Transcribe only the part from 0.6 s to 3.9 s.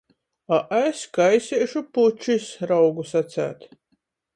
es kaiseišu pučis," raugu saceit.